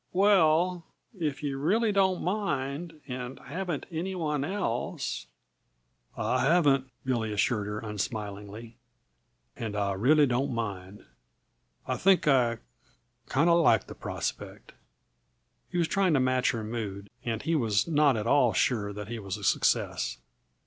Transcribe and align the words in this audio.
"Well 0.13 0.87
if 1.13 1.43
you 1.43 1.59
really 1.59 1.91
don't 1.91 2.23
mind, 2.23 3.01
and 3.07 3.37
haven't 3.37 3.85
any 3.91 4.15
one 4.15 4.43
else" 4.43 5.27
"I 6.17 6.43
haven't," 6.43 6.89
Billy 7.05 7.31
assured 7.31 7.67
her 7.67 7.77
unsmilingly. 7.81 8.77
"And 9.55 9.75
I 9.75 9.91
really 9.93 10.25
don't 10.25 10.51
mind. 10.55 11.05
I 11.85 11.97
think 11.97 12.27
I 12.27 12.57
kinda 13.29 13.53
like 13.53 13.85
the 13.85 13.93
prospect." 13.93 14.73
He 15.69 15.77
was 15.77 15.87
trying 15.87 16.15
to 16.15 16.19
match 16.19 16.49
her 16.49 16.63
mood 16.63 17.07
and 17.23 17.43
he 17.43 17.53
was 17.53 17.87
not 17.87 18.17
at 18.17 18.25
all 18.25 18.53
sure 18.53 18.91
that 18.93 19.07
he 19.07 19.19
was 19.19 19.37
a 19.37 19.43
success. 19.43 20.17